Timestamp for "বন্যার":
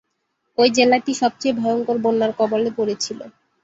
2.05-2.31